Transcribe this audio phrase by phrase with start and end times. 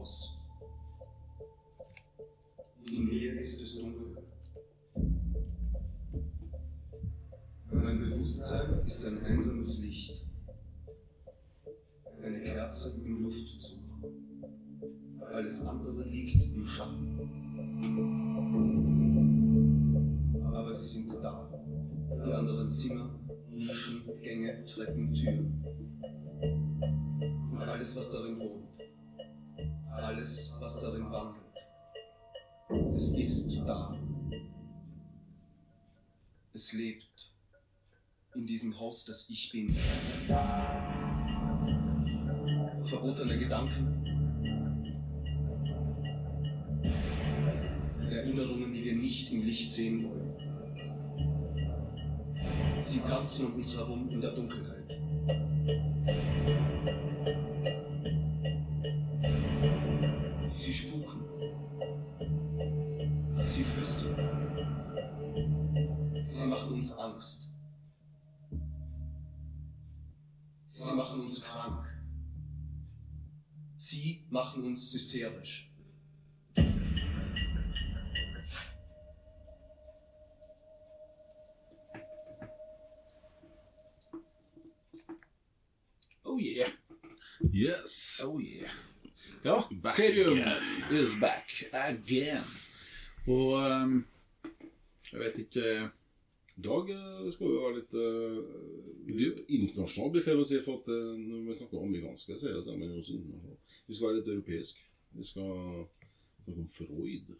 [0.00, 0.38] Haus.
[2.86, 4.22] In mir ist es dunkel.
[7.70, 10.24] Mein Bewusstsein ist ein einsames Licht.
[12.22, 13.78] Eine Kerze im Luftzug.
[15.20, 17.20] Alles andere liegt im Schatten.
[20.54, 21.46] Aber sie sind da.
[22.24, 23.10] Die anderen Zimmer,
[23.50, 25.62] Nischen, Gänge, Treppen, Türen.
[27.52, 28.70] Und alles, was darin wohnt
[30.10, 31.44] alles, was darin wandelt.
[32.96, 33.96] Es ist da.
[36.52, 37.32] Es lebt
[38.34, 39.72] in diesem Haus, das ich bin.
[42.84, 43.96] Verbotene Gedanken.
[48.10, 50.34] Erinnerungen, die wir nicht im Licht sehen wollen.
[52.84, 54.79] Sie tanzen um uns herum in der Dunkelheit.
[63.60, 64.16] Sie flüstern.
[66.32, 67.46] Sie machen uns Angst.
[70.72, 71.86] Sie machen uns krank.
[73.76, 75.70] Sie machen uns hysterisch.
[86.24, 86.68] Oh yeah.
[87.52, 88.22] Yes.
[88.24, 88.70] Oh yeah.
[89.44, 90.62] Ja, Back Serium again.
[90.90, 92.42] is back again.
[93.30, 93.96] Og um,
[95.10, 95.72] jeg vet ikke
[96.60, 100.60] dag eh, skal vi være litt uh, internasjonal, blir feil å si.
[100.64, 103.58] For at eh, når vi snakker amerikanske serier, så er man jo også internasjonal.
[103.86, 104.82] Vi skal være litt europeisk.
[105.16, 105.52] Vi skal
[106.44, 107.34] snakke om Freud.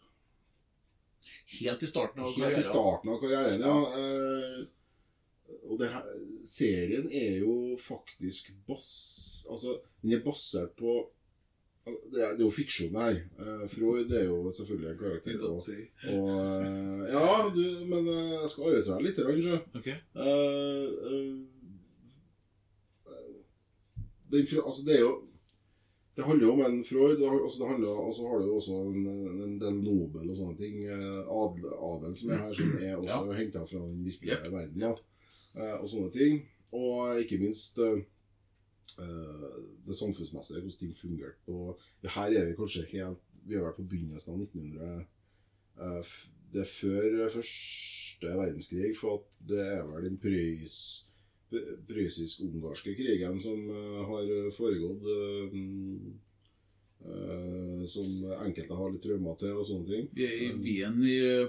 [1.59, 2.69] Helt i starten av Helt i karrieren.
[2.71, 3.75] starten av karrieren, ja.
[4.01, 6.05] eh, og det her,
[6.47, 8.91] serien er jo faktisk bass...
[9.51, 10.95] Altså, den er basert på
[11.85, 13.15] Det er, jo fiksjon, her.
[13.41, 15.39] Eh, Freud er jo selvfølgelig en karakter.
[15.47, 15.61] Og,
[16.13, 16.27] og,
[16.61, 19.57] eh, ja, du, men eh, jeg skal arrestere deg litt, kanskje.
[19.79, 19.97] Okay.
[20.13, 21.33] Uh, uh,
[24.31, 25.13] det, altså det er jo
[26.15, 29.07] Det handler jo om en Freud, altså og så har du jo også en,
[29.45, 30.81] en del Nobel og sånne ting.
[30.85, 33.37] Adel, adel som er her, som er også Ja.
[33.37, 34.51] henta fra den virkelige yep.
[34.51, 34.81] verden.
[34.83, 34.91] Ja.
[35.55, 36.43] Uh, og sånne ting.
[36.71, 38.03] Og ikke minst eh,
[39.87, 41.39] det samfunnsmessige, hvordan ting fungerte.
[41.47, 45.05] Og her er vi kanskje helt Vi har vært på begynnelsen av 1900.
[45.81, 46.03] Eh,
[46.53, 51.07] Det er før første verdenskrig, for at det er vel den prøys,
[51.87, 55.07] prøyssisk-ungarske krigen som eh, har foregått.
[55.07, 55.55] eh,
[57.01, 58.05] eh, som
[58.45, 60.09] enkelte har litt traumer til, og sånne ting.
[60.13, 60.99] Vi er i Wien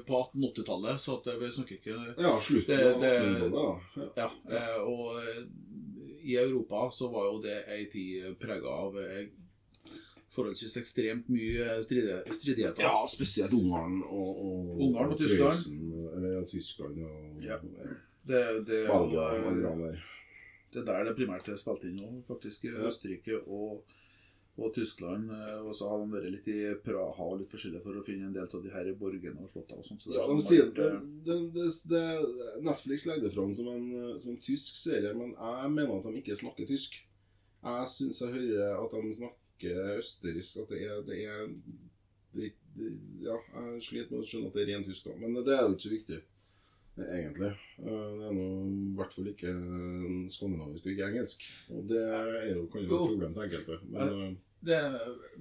[0.09, 3.81] på 1880-tallet, så at vi snakker ikke Ja, slutten av det- 1800-tallet.
[3.97, 4.09] Ja.
[4.17, 5.43] Ja, eh, og eh,
[6.23, 9.27] i Europa så var jo det ei tid prega av eh,
[10.33, 12.81] forholdsvis ekstremt mye stridigheter.
[12.85, 15.53] ja, spesielt Ungarn og, og Ungarn og Tyskland.
[15.53, 15.83] Prøysen,
[16.17, 17.59] eller ja, Tyskland og Ja.
[18.23, 19.97] Det, det, Belgia og, og
[20.73, 22.65] det er der det primært er spilt inn nå, faktisk.
[22.71, 23.83] Østerrike og,
[24.59, 25.31] og Tyskland.
[25.33, 28.27] eh, Og så har de vært litt i Praha og litt forskjellig for å finne
[28.29, 30.03] en del av de her borgene og slottene og sånt.
[30.03, 30.99] Så det Ja, sånn de sier at, eh,
[31.29, 35.33] det, det, det, det, Netflix legger det fram som en, som en tysk serie, men
[35.33, 37.01] jeg mener at de ikke snakker tysk.
[37.63, 40.59] Jeg syns jeg hører at de snakker østerriksk.
[40.65, 41.49] At det er, det er
[42.35, 42.93] det, det,
[43.23, 45.17] Ja, jeg sliter med å skjønne at det er ren tysk, da.
[45.21, 46.19] Men det er jo ikke så viktig,
[46.99, 47.51] egentlig.
[47.79, 49.53] Eh, Det er nå i hvert fall ikke
[50.33, 51.45] skandinavisk og ikke engelsk.
[51.71, 53.79] Og det er jo, kan jo være et problem til enkelte.
[53.93, 54.33] Men eh,
[54.65, 54.79] det,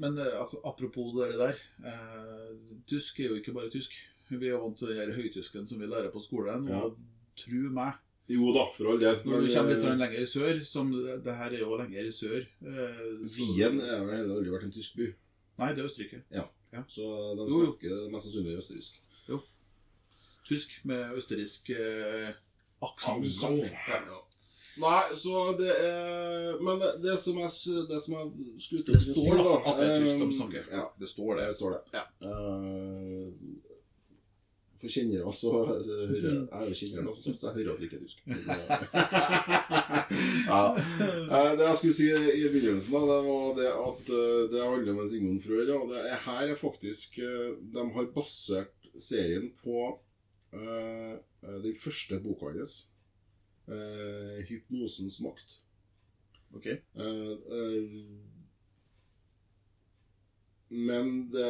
[0.02, 0.18] men
[0.66, 1.60] apropos det der.
[1.86, 3.94] Eh, tysk er jo ikke bare tysk.
[4.32, 6.68] Vi er vant til den høytysken som vi lærer på skolen.
[6.72, 6.86] Ja.
[6.86, 6.98] Og
[7.38, 7.98] tro meg,
[8.32, 9.18] jo da, for all del.
[9.26, 12.14] når du kommer litt eh, lenger i sør som det, her er jo lenger i
[12.16, 13.02] sør eh,
[13.34, 15.10] Wien har vel aldri vært en tysk by.
[15.60, 16.22] Nei, det er Østerrike.
[16.32, 16.46] Ja,
[16.88, 17.72] Så de Jo, jo.
[17.74, 19.02] snakker mest sannsynlig østerriksk.
[20.48, 22.32] Tysk med østerriksk eh.
[22.82, 23.44] Aksent.
[23.44, 24.21] Ja.
[24.80, 27.50] Nei, så det er Men det, det som jeg,
[27.90, 28.28] det som jeg
[28.64, 30.64] skulle til å si, står da at det er tysk de eh, snakker.
[30.72, 31.44] Ja, Det står det.
[31.52, 31.82] det står det.
[31.98, 32.04] Ja.
[32.24, 33.28] Uh,
[34.82, 38.00] for kjennere så, hører jeg er jo kjenner, da, så jeg hører at det ikke
[38.00, 38.20] er tysk.
[40.50, 40.64] ja.
[40.74, 44.92] uh, Det jeg skulle si i begynnelsen, da, det var det at uh, det handler
[44.96, 45.68] om en Sigmund Freud.
[45.70, 45.78] Da.
[45.92, 50.00] Det er, her er faktisk eh, De har basert serien på
[50.54, 52.88] eh, den første boka hans,
[53.72, 55.52] eh, 'Hypnosens makt'.
[56.54, 56.66] Ok.
[56.68, 57.90] Eh, eh,
[60.70, 61.46] men det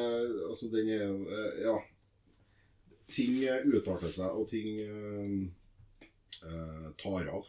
[0.49, 1.77] Altså, den er eh, Ja.
[3.11, 3.43] Ting
[3.75, 5.47] utarter seg, og ting eh,
[6.97, 7.45] tar av.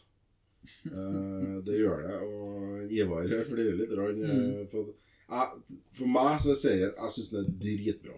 [0.87, 2.17] Eh, det gjør det.
[2.27, 3.93] Og Ivar flirer litt.
[3.93, 4.91] eh, For,
[5.31, 5.47] jeg,
[5.95, 8.17] for meg så er serien Jeg syns den er dritbra.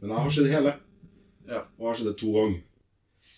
[0.00, 0.72] Men jeg har sett hele.
[1.46, 1.60] Ja.
[1.78, 2.60] Og jeg har sett det to ganger.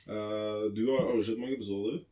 [0.09, 1.93] Eh, du har, har du sett mange episoder?
[2.01, 2.05] du?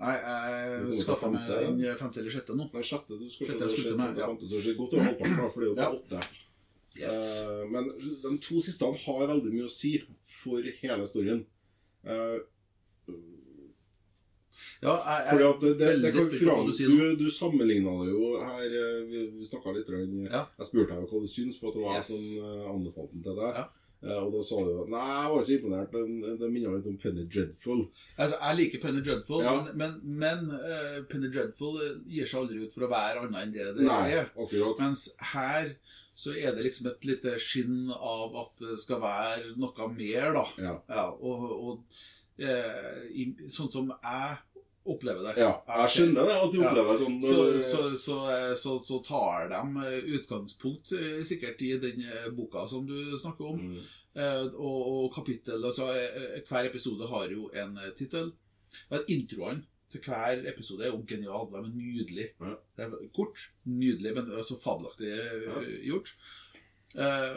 [0.00, 2.66] Nei, jeg skaffa meg den femte eller sjette nå.
[2.74, 3.14] Nei, sjette.
[3.20, 4.26] Du skal Sjette, sjette, se- ja.
[4.26, 6.24] femte, så det er godt over halvparten, da, for det er jo bare åtte.
[6.94, 7.88] Uh, men
[8.22, 9.94] de to siste har veldig mye å si
[10.42, 11.44] for hele storyen.
[12.06, 12.38] Uh,
[14.84, 18.66] Ja, jeg, fordi at det, det, det kan du du, du sammenligna det jo her
[18.68, 19.88] eh, Vi, vi snakka litt
[20.28, 20.42] Ja.
[20.60, 22.10] Jeg spurte deg hva du syns, for at det var Yes.
[22.10, 23.58] jeg som eh, anbefalte den til deg.
[23.58, 23.64] Ja.
[24.04, 25.92] Eh, og da sa du at Nei, jeg var ikke så imponert.
[25.92, 27.82] Den- Det minner litt om Penny Dreadful.
[28.18, 29.54] Altså, jeg liker Penny Dreadful, Ja.
[29.62, 33.42] men, men, men uh, Penny Dreadful eh, gir seg aldri ut for å være annet
[33.46, 34.28] enn det det Nei, er.
[34.36, 34.78] akkurat.
[34.84, 35.74] Mens her
[36.14, 40.44] så er det liksom et lite skinn av at det skal være noe mer, da.
[40.62, 40.74] Ja.
[40.88, 41.82] Ja, og og
[42.38, 44.38] eh, i, sånn som jeg
[44.86, 45.34] opplever det.
[45.40, 45.50] ja.
[45.68, 46.68] Jeg skjønner det, at du Ja.
[46.68, 47.18] opplever det sånn.
[47.24, 52.28] Så, så, så, eh, så, så tar de eh, utgangspunkt eh, sikkert i den eh,
[52.36, 53.60] boka som du snakker om.
[53.60, 53.78] Mm.
[54.14, 58.32] Eh, og, og kapittel altså, eh, Hver episode har jo en eh, tittel.
[59.08, 59.64] Introene
[59.94, 61.48] til hver episode er jo genial.
[61.50, 62.28] De er nydelig.
[62.42, 62.54] Ja.
[62.76, 65.60] Det er kort, nydelig, men så fabelaktig eh, Ja.
[65.90, 66.12] gjort.
[66.94, 67.36] Eh,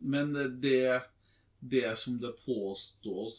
[0.00, 1.00] men det,
[1.70, 3.38] det som det påstås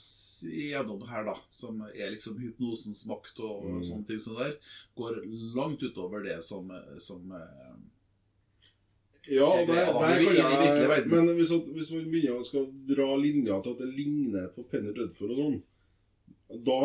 [0.49, 3.83] gjennom her, da, som er liksom hypnosens makt og Mm.
[3.85, 4.55] sånne ting som der,
[4.97, 5.19] går
[5.55, 7.21] langt utover det som, som
[9.27, 11.07] Ja, det, det, det jeg.
[11.09, 14.93] Men hvis, hvis man begynner å skal dra linja til at det ligner på Penny
[14.93, 15.61] Dreadful og sånn
[16.45, 16.75] da,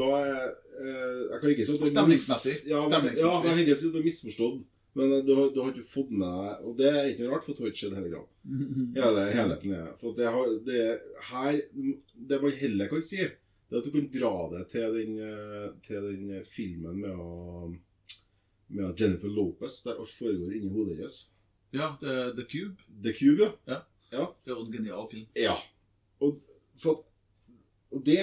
[0.00, 0.46] da er
[0.80, 2.54] eh, Jeg kan ikke si at det er Stemningsmessig.
[2.70, 4.62] Ja, men, ja, jeg kan ikke si at det er misforstått.
[4.98, 7.34] Men eh, du, har- du har ikke fått med deg Og det er ikke noe
[7.36, 8.22] rart, for du har ikke sett hele.
[8.96, 10.80] Hele helheten er For det, har, det
[11.30, 11.60] her
[12.32, 15.68] Det man heller kan si, det er at du kan dra det til den, eh,
[15.86, 17.70] til den filmen med, å-
[18.74, 21.20] med Jennifer Lopez, der alt foregår inni hodet hennes.
[21.74, 22.82] Ja, The, The Cube.
[23.02, 23.78] The Cube, ja.
[24.10, 24.24] Ja.
[24.42, 25.28] Det er jo en genial film.
[25.38, 25.54] Ja.
[26.22, 26.42] Og,
[26.82, 27.04] for,
[27.94, 28.18] og det,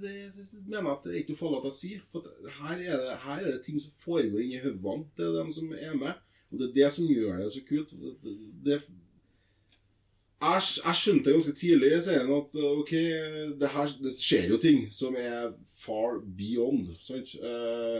[0.00, 1.90] det mener at det er ikke noe farlig å si.
[2.12, 2.24] For
[2.60, 5.98] her, er det, her er det ting som foregår inni hodene til dem som er
[5.98, 6.24] med.
[6.48, 7.92] Og det er det som gjør det så kult.
[7.92, 8.34] Det,
[8.64, 8.80] det,
[10.38, 12.92] jeg, jeg skjønte ganske tidlig i serien at uh, ok,
[13.58, 15.50] det her det skjer jo ting som er
[15.80, 16.92] far beyond.
[17.02, 17.34] Sant?
[17.42, 17.98] Eh,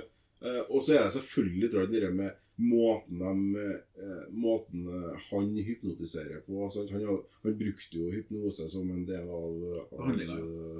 [0.68, 3.60] og så er det selvfølgelig tror jeg, det med måten, de,
[4.02, 6.64] eh, måten eh, han hypnotiserer på.
[6.64, 10.22] Altså, Han, han brukte jo hypnose som en del av, av,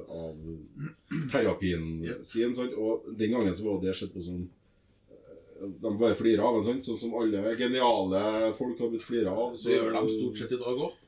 [0.09, 2.55] av terapien sin.
[2.55, 2.75] Sant?
[2.75, 6.67] Og den gangen så var det sett på som eh, de bare flirer av en,
[6.67, 9.55] sånn sånn som alle geniale folk har blitt flira av.
[9.55, 10.99] Så gjør de stort sett i dag òg.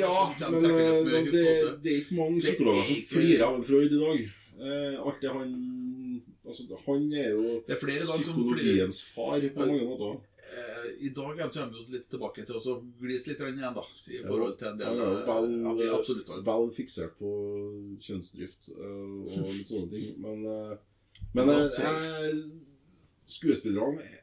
[0.00, 1.46] Ja, men eh, med det,
[1.82, 4.26] det er ikke mange Det er psykologer som flirer av en Freud i dag.
[4.56, 5.52] Eh, alt det han
[6.46, 10.20] Altså, han er jo er som psykologiens far på mange måter.
[10.46, 13.82] Eh, I dag kommer er vi litt tilbake til å glise litt igjen, da.
[14.14, 16.44] I forhold til en del eh, vel- ja, vi.
[16.46, 17.32] Vel fiksert på
[18.06, 20.06] kjønnsdrift eh, og litt sånne ting.
[20.22, 20.46] Men,
[21.34, 22.38] men eh,
[23.26, 24.22] skuespillerne er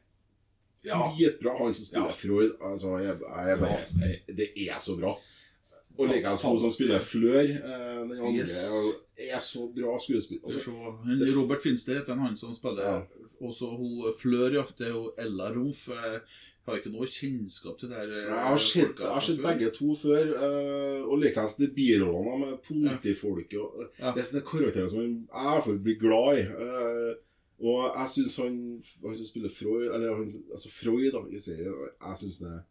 [0.84, 1.12] Ja.
[1.16, 1.58] dritbra.
[1.58, 2.12] Han som spiller Ja.
[2.12, 3.58] Freud altså, jeg, jeg
[4.00, 5.14] jeg, Det er så bra.
[5.98, 7.40] Og likeens hun som spiller Flør.
[7.40, 8.54] eh, Den andre Yes.
[9.18, 10.42] er så bra skuespiller.
[10.44, 10.70] Altså.
[11.38, 12.82] Robert Finster heter han som spiller.
[12.82, 13.02] Ja.
[13.40, 14.64] Også hun Flør, ja.
[14.78, 15.88] Det er jo Ella Rumf.
[15.88, 18.08] Jeg har ikke noe kjennskap til det her.
[18.10, 22.38] eh, Jeg har sett, jeg har sett begge to før, eh, og likeens de birollene
[22.40, 23.58] med politifolket.
[23.60, 24.12] og- Ja.
[24.14, 26.40] Det er sånne karakterer som jeg i hvert fall blir glad i.
[26.40, 27.14] eh,
[27.60, 30.16] og jeg syns han, han som spiller Freud, eller
[30.52, 32.62] altså Freud da, i serien, jeg syns det er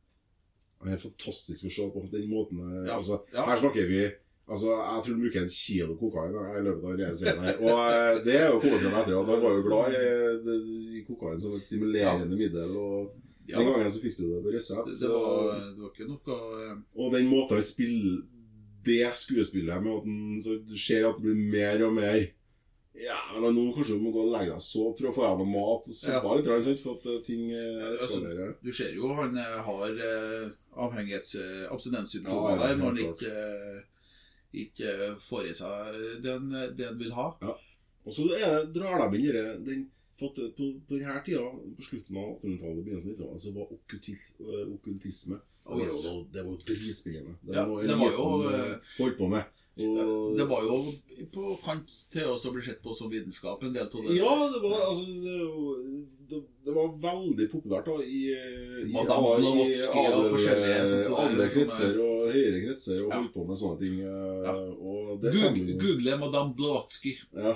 [0.83, 2.03] han er fantastisk å se på.
[2.11, 2.97] Den måten eh, Ja.
[2.99, 3.21] altså.
[3.33, 4.03] Her snakker vi
[4.43, 7.43] Altså, Jeg tror han bruker en kilo kokain eh, i løpet av denne serien.
[7.47, 7.59] her.
[7.63, 11.03] Og eh, det er jo kommet frem etter at han var jo glad i, i
[11.07, 12.73] kokain som et stimulerende middel.
[12.75, 13.13] og
[13.47, 14.85] Ja, Den gangen så fikk du det på resept.
[14.91, 16.37] det, det, var, det var ikke noe
[16.95, 18.21] og den måten vi spiller
[18.83, 22.27] det skuespillet med at du ser at det blir mer og mer
[22.93, 25.39] Ja, men nå kanskje du må gå og legge deg så for å få deg
[25.41, 26.35] noe mat og suppe Ja.
[26.37, 28.19] litt, sant, for at eh, ting eh, Altså.
[28.61, 30.03] Du ser jo han eh, har
[30.85, 31.35] avhengighets...
[31.73, 33.33] Abstinenssymptomer Ja, ja, der når han ikke,
[34.65, 34.93] ikke
[35.25, 37.31] får i seg det han vil ha.
[37.41, 37.57] Ja.
[38.03, 39.83] Og så er drar de inn den
[40.19, 43.73] for at på, på denne tida, på slutten av 1800-tallet, begynnelsen av 1900-tallet, så var
[43.73, 44.25] okkultis,
[44.69, 46.03] okkultisme Oh, det, var yes.
[46.03, 46.25] det var.
[46.31, 49.43] Det var noe det var eliten, øh, øh, holdt på med.
[49.73, 50.75] Og, Det var jo
[51.33, 54.17] på kant til å bli sett på som vitenskap, en del av det.
[54.19, 55.37] Ja, det var, altså, det,
[56.29, 58.19] det, det var veldig populært da, i,
[58.83, 63.17] i, Madame i Blavatsky og forskjellige sånn alle kretser og høyere kretser og Ja.
[63.17, 63.97] holdt på med sånne ting.
[64.05, 64.53] øh, Ja.
[64.91, 67.15] Og det Google, Google Madame Blavatsky.
[67.33, 67.55] Ja.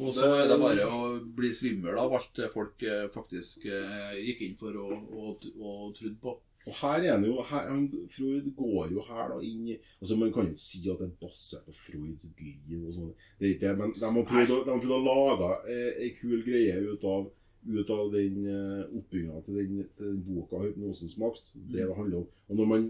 [0.00, 4.40] Og så er det bare å bli svimmel av alt folk eh, faktisk eh, gikk
[4.46, 6.38] inn for og, og, og trodde på.
[6.66, 10.16] Og her er det jo, her, han, Freud går jo her da inn i altså
[10.20, 13.14] Man kan jo ikke si at det er basert på Freuds liv og sånt.
[13.38, 16.10] Det er ikke det, men de har prøvd, de har prøvd å lage eh, ei
[16.20, 17.26] kul greie ut av,
[17.66, 21.54] ut av den eh, oppbygginga til, den- til den boka 'Hypnosens makt'.
[21.70, 22.26] Det det handler om.
[22.48, 22.86] Og når man,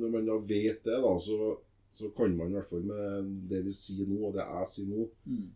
[0.00, 1.56] når man da vet det, da, så,
[1.92, 4.88] så kan man i hvert fall med det vi sier nå, og det jeg sier
[4.90, 5.50] nå, Mm.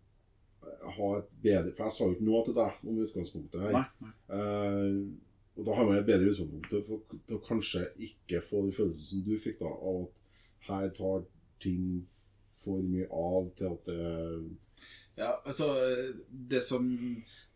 [0.99, 3.73] ha et bedre For jeg sa jo ikke noe til deg om utgangspunktet her.
[3.73, 4.13] Nei, nei.
[4.37, 5.28] Eh,
[5.59, 9.09] og da har man et bedre utgangspunkt for- til å kanskje ikke få den følelsen
[9.11, 11.25] som du fikk, da, av at her tar
[11.61, 12.07] ting
[12.63, 14.57] for mye av til at det
[15.19, 15.67] Ja, altså
[16.31, 16.85] det som,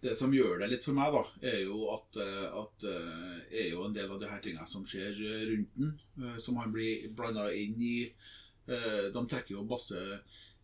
[0.02, 2.16] det som gjør det litt for meg, da, er jo at,
[2.58, 5.14] at er jo en del av de her tingene som skjer
[5.46, 8.12] rundt den, eh, som han blir blanda inn i.
[8.66, 9.94] Eh, De trekker jo masse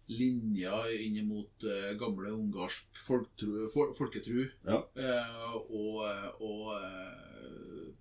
[0.09, 4.47] linjer inn mot uh, gamle ungarsk folktru, fol, folketru.
[4.67, 4.83] Ja.
[4.97, 7.93] Uh, og og uh,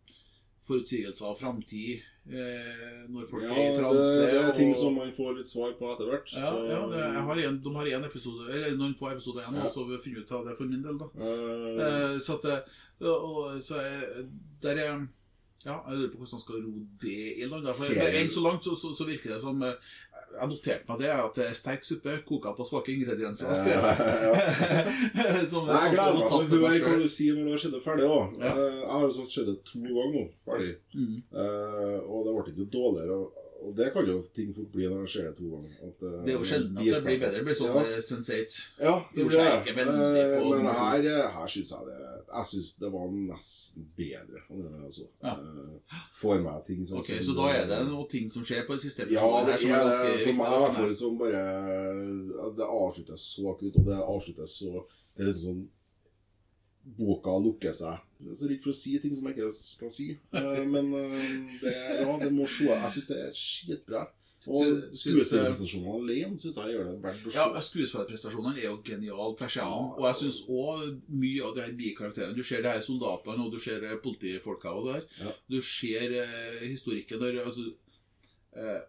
[0.67, 4.23] forutsigelser av framtid eh, når folk Ja, er i det, transe.
[4.27, 6.33] det er ting og- som man får litt svar på etter hvert.
[6.35, 9.61] ja, så- ja det, har en, de har en episode, eller noen få episoder igjen,
[9.63, 9.69] Ja.
[9.71, 10.97] så vi finner ut av det for min del.
[10.99, 11.07] da.
[11.15, 12.57] Eh, Eh, så at det,
[13.07, 14.27] og, så er,
[14.61, 15.07] der er
[15.65, 17.65] Ja, jeg lurer på hvordan han skal ro det i land.
[17.65, 17.95] For.
[17.95, 19.73] Enn så langt så, så, så virker det som eh,
[20.37, 23.55] Jeg noterte meg det, at det er sterk suppe koka på svake ingredienser.
[23.57, 23.95] skrev jeg.
[25.49, 27.81] Som Nei, jeg gleder meg til å høre hva du sier når du har det
[27.87, 28.09] ferdig.
[28.11, 28.51] Ja.
[28.51, 30.71] Eh, Jeg har jo sånn sett det to ganger nå, ferdig.
[30.93, 31.17] Mm.
[31.33, 33.19] Uh, og det ble ikke dårligere.
[33.57, 35.73] Og, det kan jo ting fort bli når det skjer det to ganger.
[35.87, 37.31] At, uh, Det er jo sjelden at det blir bedre.
[37.37, 37.81] Det blir sånn Ja.
[37.97, 38.55] eh, sensate.
[38.79, 39.55] Ja, det Gjorde det.
[39.61, 41.97] ikke veldig Eh, Men her, her syns jeg det
[42.27, 44.39] Jeg syns det var nesten bedre.
[44.83, 45.07] Altså.
[45.23, 45.33] Ja.
[45.35, 48.65] Uh, Får meg ting sånn Ok, som- Så da er det noe ting som skjer
[48.67, 52.53] på det siste Ja, episodene det er er for meg i hvert fall som bare
[52.57, 54.85] Det avsluttes så akutt, og det avsluttes så
[55.15, 55.67] Det er liksom sånn
[56.97, 57.99] Boka lukker seg.
[58.17, 60.07] Jeg er så redd for å si ting som jeg ikke skal si.
[60.33, 61.17] Eh, Men eh,
[61.61, 62.65] det, ja, det må se.
[62.71, 64.07] Jeg syns det er skitbra.
[64.47, 64.63] Og
[64.95, 67.35] skuespillerprestasjonene alene syns jeg gjør det verdt å se.
[67.35, 69.89] Ja, Skuespillerprestasjonene er jo geniale tvers igjennom.
[69.97, 70.83] Og jeg syns òg
[71.23, 74.71] mye av de her bikarakterene Du ser de her soldatene, og du ser eh, politifolka
[74.71, 75.01] og det.
[75.19, 75.33] Ja.
[75.51, 77.67] Du ser eh, historikken der altså,
[78.55, 78.79] eh,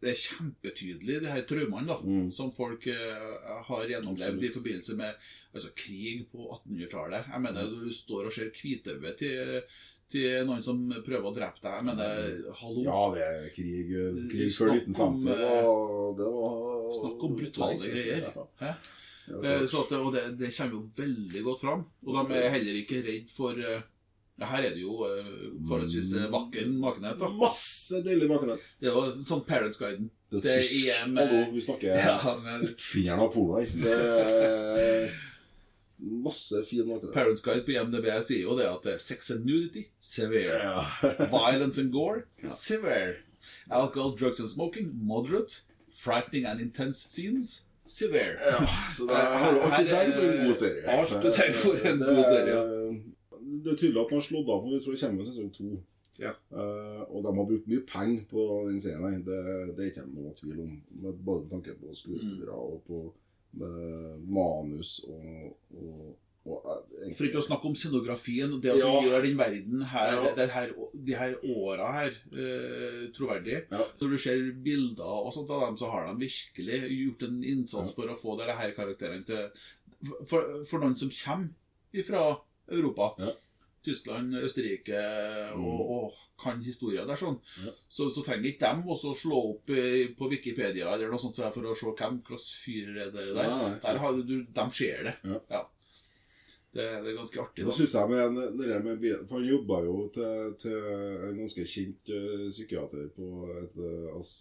[0.00, 2.30] Det er kjempetydelig, de her traumene da Mm.
[2.32, 4.44] som folk uh, har gjennomlevd Absolutt.
[4.48, 5.14] i forbindelse med
[5.54, 7.26] altså, krig på 1800-tallet.
[7.34, 9.60] Jeg mener, du står og ser hvitøyet til,
[10.10, 11.74] til noen som prøver å drepe deg.
[11.76, 12.86] Jeg mener, hallo.
[12.86, 13.92] Ja, det er krig,
[14.32, 16.16] krig før Snakk om, 1950.
[16.16, 16.58] Det var,
[17.00, 18.32] Snakk om brutale Nei, greier.
[18.64, 18.74] Ja.
[19.30, 21.84] Eh, det- og det, det kommer jo veldig godt fram.
[22.08, 23.99] Og de er heller ikke redd for eh, ja,
[24.40, 25.26] Her er det jo eh,
[25.68, 27.18] forholdsvis eh, vakker nakenhet.
[27.20, 28.70] da Masse deilig nakenhet.
[28.80, 30.10] Det er jo sånn Parents Guiden.
[30.30, 31.08] Det er tysk.
[31.10, 33.68] med- Hallo, vi snakker Ja, men oppfinneren av porno her.
[33.74, 35.10] Det er
[36.24, 37.12] masse fin nakenhet.
[37.14, 40.56] Parents Guide på IMDb sier jo det at det sex and nudity severe.
[40.62, 40.84] Ja.
[41.34, 43.16] Violence and gore severe.
[43.70, 45.62] Alcohol, drugs and smoking moderate.
[45.92, 48.36] Frightening and intense scenes severe.
[48.38, 48.60] ja,
[48.94, 50.84] så det er her, du Her er- trenger for en god serie.
[50.86, 53.00] alt du trenger for en god er- serie,
[53.50, 55.70] Det er tydelig at man har slått av på hvis det kommer sesong to.
[56.20, 56.34] Ja.
[56.52, 59.22] Uh, og de har brukt mye penger på den serien.
[59.24, 59.38] Det,
[59.76, 60.72] det er ikke noe tvil om.
[61.02, 62.98] Med, både med tanke på skuespillere og på
[63.56, 66.10] eh, manus og, og,
[66.44, 69.00] og eh, egentlig- For ikke å snakke om scenografien og det som Ja.
[69.08, 70.34] gjør den verden her, Ja.
[70.36, 70.74] det her
[71.08, 73.62] de her åra her eh, troverdig.
[73.72, 73.80] Ja.
[74.00, 77.94] Når du ser bilder og sånt av dem, så har de virkelig gjort en innsats
[77.96, 79.48] for å få disse karakterene til
[80.26, 82.22] For, for noen som kommer fra
[82.70, 83.32] Europa, Ja.
[83.82, 84.98] Tyskland, Østerrike
[85.56, 87.72] og, og kan historier der, sånn, Ja.
[87.88, 91.48] så, så trenger ikke dem også slå opp eh, på Wikipedia eller noe sånt så
[91.54, 93.48] for å se hvem slags fyr er det der.
[93.48, 95.14] Nei, der har du, de ser det.
[95.24, 95.62] Ja.
[96.70, 97.64] Det, det er ganske artig.
[97.64, 97.78] Det da.
[97.80, 100.76] synes jeg med, det der med For han jobba jo til, til
[101.30, 103.30] en ganske kjent eh, psykiater på
[103.64, 104.34] et, eh, as,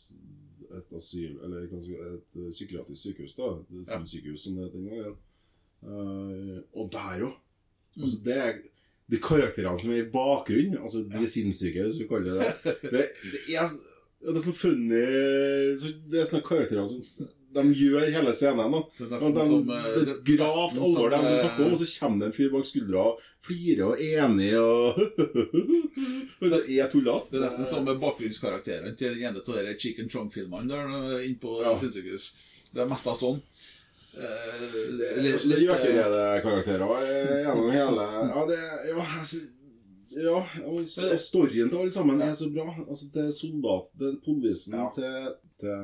[0.78, 3.54] et asyl Eller et psykiatrisk sykehus, da.
[3.80, 4.04] Et Ja.
[4.04, 6.66] sykehus som det het den gangen.
[6.76, 7.32] Og der jo.
[8.00, 8.60] Altså, det er
[9.10, 12.76] de karakterene som er i bakgrunnen, altså de sinnssyke, hvis vi kaller det det.
[12.94, 13.66] Det, det er Ja,
[14.20, 15.04] det er sånn funny
[16.12, 18.70] Det er sånne karakterer som de gjør hele scenen.
[18.76, 18.80] da.
[18.94, 21.72] Det er nesten de, som eh, det er gravt alvor, de som eh, snakker om,
[21.74, 25.00] og så kommer det en fyr bak skuldra og flirer og er enig og
[26.54, 27.32] det er tullete.
[27.34, 31.42] Det er nesten som bakgrunnskarakterene til den ene av de Chicken Chong-filmene der nå, inne
[31.42, 31.74] på Ja.
[31.82, 32.30] sinnssykehus.
[32.70, 33.42] Det er mest av sånn.
[34.18, 36.90] Eh, altså, er litt, eh, gjøkerede-karakterer
[37.46, 39.38] gjennom hele Ja, det Ja, altså,
[40.10, 42.66] ja og, og storyen til alle sammen er så bra.
[42.88, 44.88] Altså, til soldaten, til politien, Ja.
[44.96, 45.76] til, til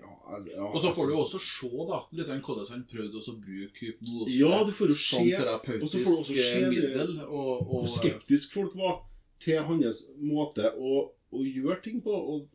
[0.00, 2.70] ja, altså, ja, Og så får du jo altså, også se da, litt av hvordan
[2.70, 7.16] han prøvde å bruke hypnose Ja, du får jo som se- terapeutisk og middel.
[7.26, 9.02] Og, og, Hvor skeptisk folk var
[9.42, 12.14] til hans måte å, å gjøre ting på.
[12.14, 12.48] Og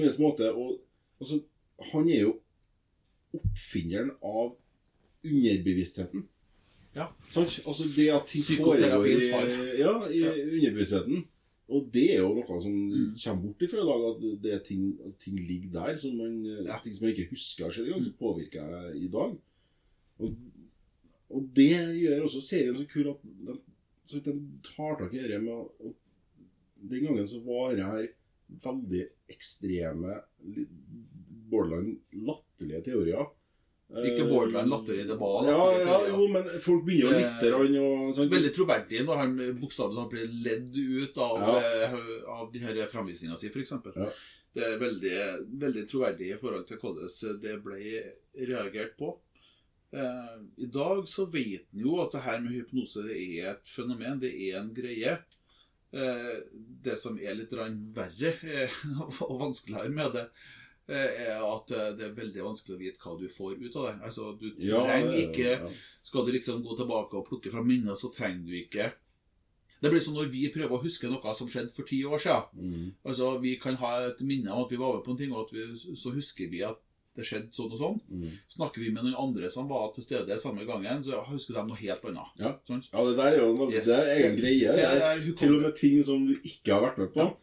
[0.00, 0.72] hans måte å
[1.22, 1.36] Altså,
[1.92, 2.30] han er jo
[3.34, 4.56] oppfinneren av
[5.24, 6.24] underbevisstheten.
[6.94, 7.06] Ja.
[7.32, 7.60] Sant?
[7.66, 10.32] Altså det at ting foregår i, ja, i Ja.
[10.32, 11.24] underbevisstheten.
[11.72, 13.14] Og det er jo noe som Mm.
[13.16, 15.96] kommer bort ifra i dag, at det er ting, ting ligger der.
[15.96, 16.78] Som man, Ja.
[16.82, 18.04] Ting som man ikke husker har skjedd engang, Mm.
[18.04, 19.38] som påvirker jeg i dag.
[20.18, 20.36] Og,
[21.30, 21.70] og det
[22.02, 23.58] gjør også serien så kul at den,
[24.06, 25.64] så den tar tak i dette med
[26.90, 28.08] Den gangen så var det her
[28.64, 30.20] veldig ekstreme,
[31.52, 33.30] borderline latterlige teorier.
[33.92, 37.42] Ikke borderline latterlig, det var ja, latterlige ja, jo, men folk begynner jo Det- litt
[37.84, 38.30] og sånn.
[38.32, 41.58] Veldig troverdig når han bokstavelig talt blir ledd ut av, Ja.
[41.88, 41.98] eh,
[42.32, 43.74] av de her framvisningene si, f.eks.
[43.96, 44.08] Ja.
[44.54, 45.18] Det er veldig,
[45.60, 48.14] veldig troverdig i forhold til hvordan det ble
[48.48, 49.12] reagert på.
[49.92, 53.64] Eh, I dag så vet en jo at det her med hypnose det er et
[53.68, 55.18] fenomen, det er en greie.
[55.92, 56.40] Eh,
[56.82, 58.70] det som er litt verre eh,
[59.28, 60.26] og vanskeligere med det,
[60.88, 63.94] er at eh, det er veldig vanskelig å vite hva du får ut av det.
[64.08, 65.72] Altså, Du trenger ikke
[66.02, 68.92] skal du liksom gå tilbake og plukke fra minner, så trenger du ikke
[69.82, 72.44] Det blir som når vi prøver å huske noe som skjedde for ti år siden.
[72.54, 72.94] Mm.
[73.04, 75.48] Altså, Vi kan ha et minne om at vi var med på en ting, og
[75.48, 75.64] at vi,
[75.96, 76.78] så husker vi at
[77.14, 77.96] det skjedde sånn og sånn.
[78.08, 78.38] Mm.
[78.48, 81.76] Snakker vi med noen andre som var til stede samme gangen, så husker de noe
[81.76, 82.30] helt annet.
[82.40, 82.52] Ja.
[82.64, 82.80] sånn?
[82.92, 83.86] Ja, det der er jo en, Yes.
[83.86, 84.70] det er egen greie.
[84.72, 87.20] Det Det er er til og med ting som du ikke har vært med på.
[87.20, 87.34] Ja.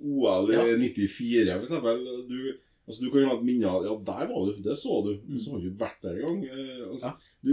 [0.00, 0.64] OL i Ja.
[0.76, 2.26] 94, for eksempel.
[2.28, 4.60] Du, altså, du kan ha et minne av Ja, der var du.
[4.62, 5.12] Det så du.
[5.26, 5.38] Men Mm.
[5.44, 6.44] så har du ikke vært der engang.
[6.44, 7.16] Eh, altså, Ja.
[7.42, 7.52] du,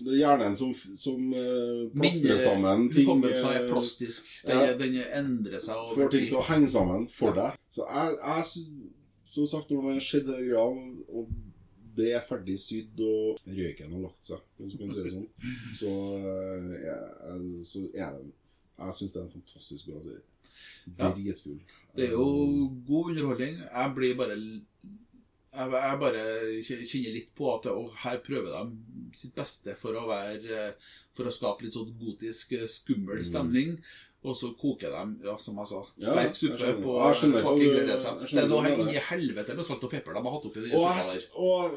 [0.00, 3.04] det er hjernen som, som uh, plastrer sammen ting.
[3.04, 4.24] Hukommelsen er eh, plastisk.
[4.46, 4.76] Den, ja.
[4.80, 7.50] den endrer seg over får ting til å henge sammen for Ja.
[7.50, 7.58] deg.
[7.70, 8.44] Så jeg, jeg
[9.30, 11.28] Som sagt, når det har skjedd hele greia, og
[11.94, 15.28] det er ferdig sydd, og røyken har lagt seg, hvis du kan si det sånn,
[15.80, 18.32] så, uh, er- så er det
[18.80, 20.24] Jeg syns det er en fantastisk bra serie.
[20.98, 21.10] Ja.
[21.12, 21.60] Dritkul.
[21.96, 22.26] Det er jo
[22.88, 23.58] god underholdning.
[23.66, 24.36] Jeg blir bare
[25.50, 26.20] Jeg, jeg bare
[26.62, 27.66] kjenner litt på at
[28.04, 30.74] her prøver de sitt beste for å være
[31.16, 33.74] For å skape litt sånn gotisk, skummel stemning.
[34.20, 36.02] Og så koker de, ja, som jeg sa, Mm.
[36.04, 38.18] Ja, sterk suppe på svake ingredienser.
[38.28, 40.70] Det er noe du inni helvete med salt og pepper de har hatt oppi den
[40.70, 41.22] suppa der.
[41.34, 41.70] og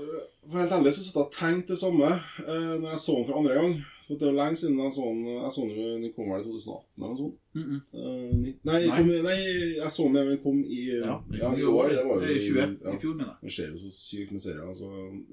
[0.52, 2.10] for helt ærlig så satt jeg og tenkte det samme
[2.44, 3.74] eh, når jeg så den for andre gang.
[4.04, 5.26] For det er jo lenge siden jeg så den.
[5.32, 7.38] Jeg så den den kom vel i 2018 eller noe sånt.
[7.56, 7.80] Mm -mm.
[7.94, 8.98] Uh, nei, Nei.
[8.98, 9.38] Kom, nei,
[9.80, 11.88] jeg så den, da den kom i Ja, ja, i år.
[11.89, 12.80] Det var jo I 20.
[12.84, 12.94] ja.
[12.94, 13.38] I fjor, mener jeg.
[13.44, 14.68] Det skjer jo så sykt med serier.
[14.70, 14.88] Altså,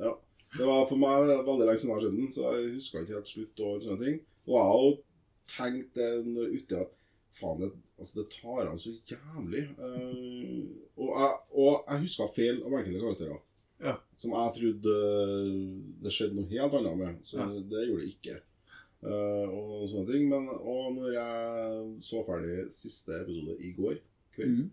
[0.04, 0.12] ja.
[0.58, 1.14] Det var for meg
[1.48, 4.04] veldig lenge siden jeg har sett den, så jeg huska ikke helt slutt og sånne
[4.04, 4.16] ting.
[4.46, 4.92] Og jeg har jo
[5.56, 6.90] tenkt det når- uti at
[7.40, 9.64] faen, det, altså, det tar an så jævlig.
[9.78, 13.40] Uh, og, jeg, og jeg huska feil av enkelte karakterer.
[13.80, 13.94] Ja.
[14.16, 14.94] Som jeg trodde
[16.02, 17.14] det skjedde noe helt annet med.
[17.22, 17.46] Så Ja.
[17.70, 18.36] det gjorde det ikke.
[19.00, 20.26] Eh, og sånne ting.
[20.28, 23.96] Men, og når jeg så ferdig siste episode i går
[24.36, 24.70] kveld, Mm.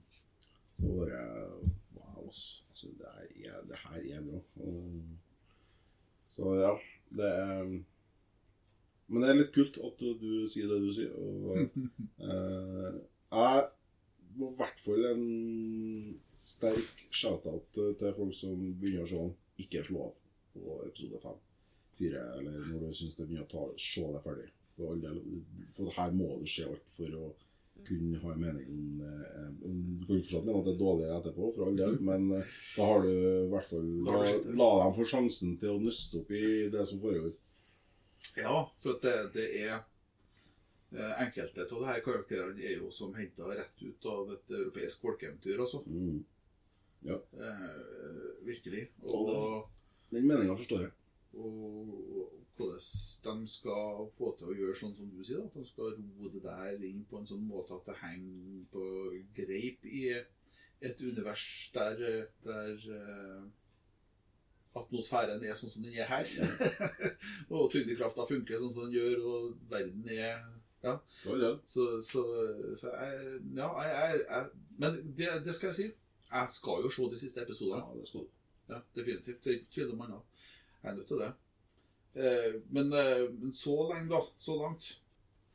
[0.77, 2.89] så var jeg Wow, altså.
[2.97, 3.07] Det,
[3.47, 4.41] er, det her er bra.
[6.35, 6.73] Så ja,
[7.17, 7.63] det er
[9.07, 11.13] Men det er litt kult at du sier det du sier.
[11.15, 11.63] Og,
[12.19, 12.97] eh,
[13.31, 13.65] jeg
[14.37, 15.23] må i hvert fall en
[16.35, 19.31] sterk shout-out til folk som begynner å se den.
[19.63, 20.13] Ikke slå av
[20.53, 21.39] på episode fem.
[21.97, 24.47] Fire, eller når du syns det begynner å ta, se det ferdig.
[24.77, 25.19] For, all del,
[25.73, 27.27] for her må det skje alt for å
[27.87, 31.49] kunne ha en mening om eh, Du kan fortsatt mene at det er dårlig etterpå,
[31.55, 34.21] for all del, men eh, da har du i hvert fall Da
[34.61, 37.35] La, dem få sjansen til å nøste opp i det som foregår.
[38.37, 43.49] Ja, for at det, det er eh, Enkelte av her karakterene er jo som henta
[43.53, 45.83] rett ut av et europeisk folkeeventyr, altså.
[45.85, 46.21] Mm.
[47.07, 47.23] Eh,
[48.45, 48.87] virkelig.
[49.03, 49.69] Og,
[50.09, 50.96] Den meninga forstår jeg.
[51.37, 55.93] Og hvordan de skal få til å gjøre sånn som du sier, at de skal
[55.97, 58.85] ro det der inn på en sånn måte at det henger på
[59.37, 60.07] greip i
[60.81, 62.01] et univers der,
[62.45, 63.45] der eh,
[64.77, 66.29] atmosfæren er sånn som den er her.
[67.53, 70.45] og tyngdekrafta funker sånn som den gjør, og verden er
[70.85, 70.99] Ja.
[71.65, 72.21] Så, så,
[72.77, 75.87] så jeg Ja, jeg, jeg, jeg Men det, det skal jeg si.
[76.29, 77.81] Jeg skal jo se de siste episodene.
[77.81, 78.29] Ja, det skal du.
[78.69, 79.43] Ja, definitivt.
[79.43, 80.45] Det er ikke tvil om annet.
[80.81, 81.33] Jeg er nødt til det.
[82.17, 84.23] Eh, men, eh, men så lenge, da.
[84.37, 84.99] Så langt.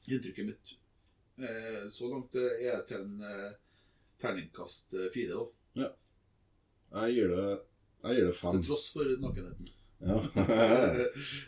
[0.08, 0.72] Inntrykket mitt
[1.38, 3.20] eh, Så langt er jeg til en
[4.22, 5.44] terningkast fire,
[5.76, 5.92] da.
[6.92, 7.44] Jeg gir det,
[8.02, 8.58] jeg gir det fem.
[8.58, 9.70] Til tross for nakenheten.
[10.02, 10.16] Ja.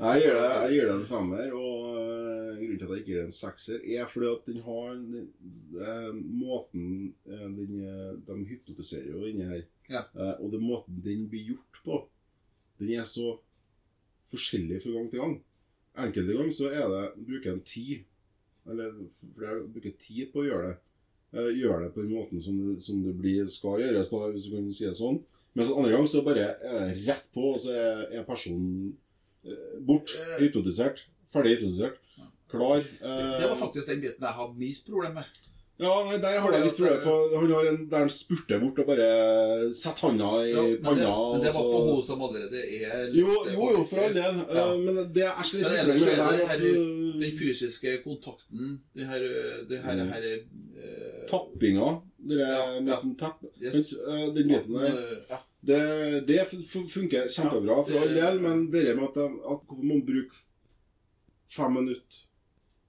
[0.07, 1.89] jeg, gir det, jeg gir det en femmer, og
[2.59, 5.29] grunnen til at jeg ikke gir det en sekser, er fordi at den har den,
[5.75, 6.87] den, måten
[7.27, 7.75] den,
[8.27, 9.67] De hypnotiserer jo inni her.
[9.91, 10.07] Ja.
[10.39, 12.01] Og den måten den blir gjort på,
[12.81, 13.35] den er så
[14.35, 15.37] forskjellig fra gang til gang.
[16.05, 18.03] Enkelte ganger så er det bruker en tid,
[18.67, 18.97] eller
[19.37, 20.77] flere bruker tid på å gjøre det.
[21.35, 24.47] Eh, gjøre det på den måten som det, som det blir, skal gjøres, da, hvis
[24.47, 25.23] du kan si det sånn.
[25.55, 26.55] Mens andre ganger så bare er
[26.95, 28.93] det rett på, og så er, er personen
[29.47, 30.15] eh, bort.
[30.19, 30.37] Eh.
[30.45, 31.05] Hypnotisert.
[31.31, 31.99] Ferdig hypnotisert.
[32.51, 32.83] Klar.
[32.83, 35.43] eh, Det var faktisk den biten jeg hadde minst problem med.
[35.83, 37.01] Ja, nei, der har jeg litt problem.
[37.03, 39.07] For han har en der han spurter bort og bare
[39.75, 41.15] setter handa i Ja, men, det, panna.
[41.33, 44.39] men det var på hun som allerede er litt Jo, jo, jo, for all del.
[44.55, 44.67] Ja.
[44.71, 47.97] Eh, Men det er Men litt med er det der det at eh, den fysiske
[48.05, 49.27] kontakten, det her,
[49.73, 50.13] det her, Mm.
[50.15, 50.29] her
[50.85, 51.89] uh, Tappinga,
[52.29, 53.01] dere Ja, ja.
[53.19, 53.93] tapp Yes.
[53.95, 55.39] Eh, Den biten der eh, Ja.
[55.65, 59.17] Det, det fun- fun- funker kjempebra for Ja, all det- del, men det med at,
[59.19, 60.37] at man bruke
[61.51, 62.27] fem minutter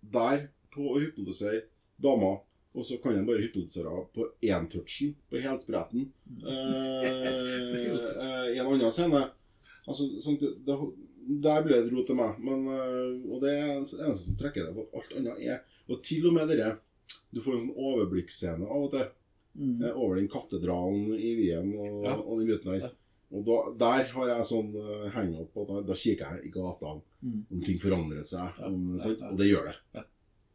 [0.02, 1.64] der på å hypnotisere
[2.04, 2.42] dama,
[2.76, 6.10] og så kan han bare hypnotisere henne på én touchen, på helspretten,
[6.44, 9.22] eh, eh, i en annen scene.
[9.88, 10.76] Altså, sånn, det, det,
[11.46, 12.40] der ble det rot til meg.
[12.44, 16.02] Men, eh, og det er det eneste som trekker det på alt annet er Og
[16.06, 16.72] til og med dere
[17.34, 19.08] Du får en sånn overblikksscene av og til.
[19.56, 19.80] Mm.
[19.96, 22.16] over den katedralen i Wien og, Ja.
[22.20, 22.82] og den biten der.
[22.82, 22.90] Ja.
[23.32, 27.46] Og da, der har jeg sånn uh, hang-up da, da kikker jeg i gata Mm.
[27.50, 28.52] om ting forandrer seg.
[28.60, 29.30] Ja, Om, ja, ja.
[29.32, 30.04] Og det gjør det.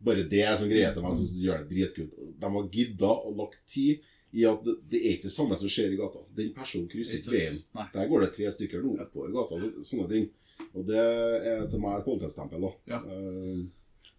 [0.02, 2.14] Bare det er sånn greie til meg som gjør det dritkult.
[2.40, 4.00] De har gidda og lagt tid
[4.32, 6.20] i at det, det er ikke det samme som skjer i gata.
[6.38, 7.58] Den personen krysser Ikke veien.
[7.92, 9.58] Der går det tre stykker nå oppover gata.
[9.60, 10.30] så- Sånne ting.
[10.74, 12.72] Og det er til meg et kvalitetsstempel.
[12.86, 13.00] Ja.
[13.04, 13.66] Eh,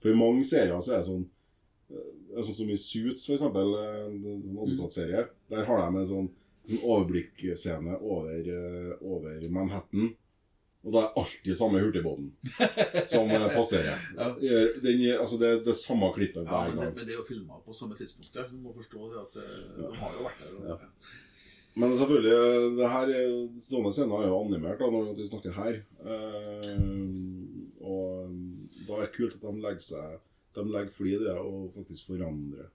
[0.01, 1.25] For i mange serier så er det sånn
[1.91, 5.27] eh, Sånn som i Suits, for eksempel, eh, en sånn advokatserie.
[5.49, 6.29] Der har de en sånn,
[6.65, 10.15] sånn overblikkscene over, over Manhattan.
[10.81, 12.31] Og da er alltid samme hurtigbåten
[13.11, 13.99] som eh, passerer.
[14.17, 14.31] Ja.
[14.81, 16.95] Den, altså det, det samme klippet hver det, gang.
[16.95, 18.33] men det er jo filma på samme tidspunkt.
[18.35, 18.47] ja.
[18.49, 20.55] Du må forstå det at eh, de har jo vært der.
[20.57, 20.79] Og, Ja.
[21.79, 25.77] Men selvfølgelig, det her, stående sånne scener er jo animert da, når vi snakker her.
[26.03, 26.73] Eh,
[27.79, 28.33] og
[28.89, 30.17] da er det kult at de legger seg
[30.57, 32.67] De legger fly i det og faktisk forandrer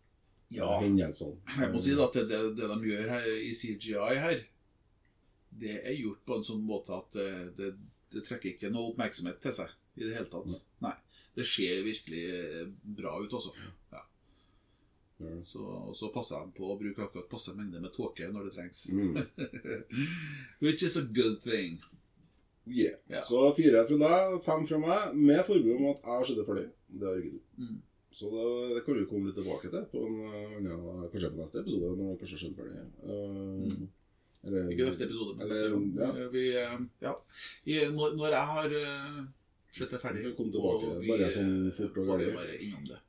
[0.54, 0.78] Ja.
[0.80, 1.36] hendelsene.
[1.58, 4.40] Jeg må si at det, det, det de gjør her i CGI her,
[5.60, 7.16] det er gjort på en sånn måte at
[7.58, 7.74] det,
[8.12, 10.52] det, trekker ikke noe oppmerksomhet til seg i det hele tatt.
[10.84, 10.94] Nei.
[11.36, 12.62] Det ser virkelig eh,
[12.98, 13.52] bra ut, også.
[13.92, 14.02] Ja.
[15.48, 18.56] Så, og så passer de på å bruke akkurat passe mengde med tåke når det
[18.56, 18.82] trengs.
[18.92, 19.16] Mm.
[20.64, 21.80] Which is a good thing.
[22.66, 22.98] Yeah.
[23.08, 23.22] Ja.
[23.22, 26.46] Så fire fra deg, fem fra meg, med forbud om at jeg har sett det
[26.48, 26.66] ferdig.
[26.88, 27.44] Det har ikke du.
[27.62, 27.76] Mm.
[28.16, 30.78] Så det, det kan du komme litt tilbake til på en ja,
[31.12, 32.84] kanskje på neste episode, når det kanskje har skjedd ferdig.
[33.12, 33.86] Eh,
[34.46, 36.16] eller- Ikke neste episode, men eller- neste gang.
[36.22, 36.28] Ja.
[36.36, 37.14] Vi, eh, ja.
[37.66, 39.24] I, når, når jeg har eh,
[39.72, 42.58] sett det ferdig kan tilbake, og vi, bare sånn eh, fort og får vi bare
[42.66, 43.00] innom det.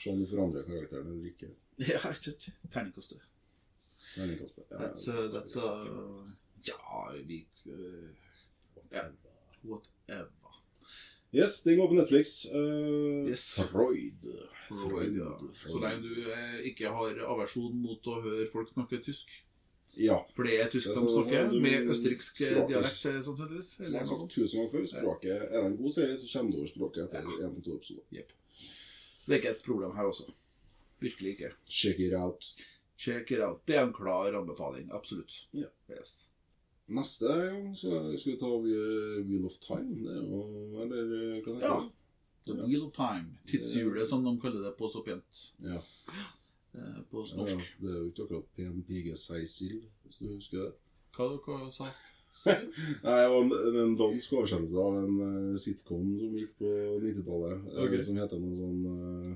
[0.00, 1.50] Se om du forandrer karakteren eller ikke.
[1.90, 2.52] Ja, ikke.
[2.70, 3.22] Terningkastet.
[4.14, 4.64] Terningkastet.
[4.70, 6.22] Ja, That's, uh, that's uh,
[6.64, 6.76] Ja,
[7.26, 8.10] vi uh.
[9.64, 10.30] Whatever.
[11.34, 12.46] Yes, den går på Netflix.
[12.54, 13.60] Uh, Yes.
[13.72, 14.22] Freud.
[14.68, 15.32] Freud, ja.
[15.52, 19.32] Så lenge du eh, ikke har aversjon mot å høre folk snakke tysk.
[19.96, 20.16] Ja.
[20.34, 23.68] For det er tysk de snakker, med østerriksk eh, dialekt, eh, sannsynligvis.
[23.76, 26.52] Som jeg har sagt tusen ganger før, språket er det en god serie, så kommer
[26.52, 28.04] du over språket etter én til to episoder.
[28.12, 28.32] Yep.
[29.26, 30.26] Det er ikke et problem her også.
[31.00, 31.50] Virkelig ikke.
[31.68, 32.44] Check it out.
[32.98, 33.62] Check it out.
[33.66, 34.90] Det er en klar anbefaling.
[34.92, 35.46] Absolutt.
[35.54, 35.70] Ja.
[35.90, 36.30] Yes.
[36.88, 39.94] Neste gang så skal vi ta Wheel of Time.
[40.04, 40.40] Det er jo
[40.82, 41.04] Eller
[41.40, 41.76] hva tenker Ja.
[41.80, 41.90] du?
[42.52, 43.38] The Wheel of Time.
[43.48, 45.80] Tidshjulet, som de kaller det på så pent Ja.
[46.74, 47.38] Eh, norsk.
[47.38, 47.58] ja.
[47.80, 50.72] Det er jo ikke akkurat pen pige seg hvis du husker det.
[51.14, 51.88] Hva dere sa
[52.44, 57.84] Nei, det var en, dansk oversettelse av en eh, sitcom som gikk på 90-tallet, okay.
[57.86, 57.94] Ok.
[58.04, 59.30] som heter noe sånn uh,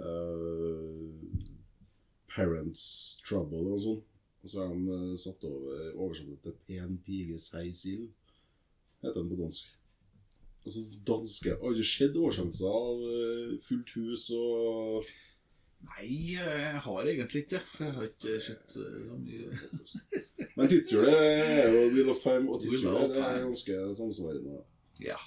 [0.00, 1.52] eh,
[2.32, 2.82] Parents
[3.26, 4.08] Trouble eller noe sånt.
[4.42, 7.70] Og så har de eh, satt over oversatt til Pen pige seg
[9.02, 9.68] heter den på dansk.
[10.62, 15.08] Altså danske Har aldri sett oversettelser av eh, Fullt hus og
[15.82, 17.60] Nei, jeg har egentlig ikke.
[17.74, 19.50] For jeg har ikke sett eh, så mye
[20.56, 24.62] Men tidshjulet er jo Wheel of Time, og tidshjulet det er ganske samsvarende.
[25.02, 25.18] Ja.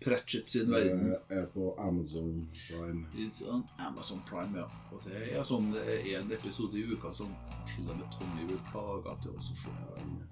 [0.00, 1.10] Pratchett sin verden.
[1.10, 3.06] Det er på Amazon Prime.
[3.14, 4.64] It's on Amazon Prime, ja.
[4.92, 7.34] Og det er sånn en episode i uka som
[7.68, 9.76] til og med Tommy blir plaga til oss å se.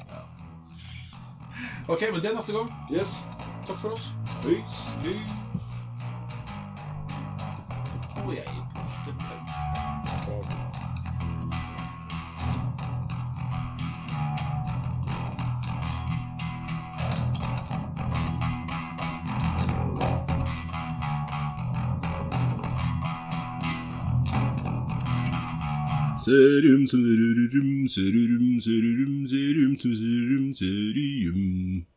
[0.09, 0.25] Ja.
[1.89, 2.73] Ok, men det er neste gang.
[2.93, 3.19] Yes.
[3.67, 4.13] Takk for oss.
[4.41, 5.48] Peace.
[8.29, 10.49] Jeg er første pause.
[26.25, 31.88] Serum, serum, serum, serum, serum, serum, serum, serum.